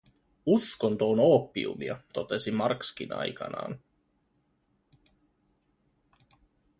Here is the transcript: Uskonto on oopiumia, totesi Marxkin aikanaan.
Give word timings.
Uskonto 0.45 1.09
on 1.11 1.19
oopiumia, 1.19 1.97
totesi 2.13 2.51
Marxkin 2.51 3.13
aikanaan. 3.13 3.79